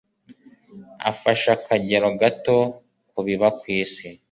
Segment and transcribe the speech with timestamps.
[1.11, 2.57] ufashe akagero gato
[3.09, 4.07] ku biba ku isi